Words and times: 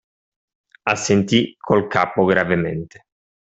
Assentí 0.93 1.55
col 1.59 1.85
capo 1.87 2.25
gravemente. 2.25 3.05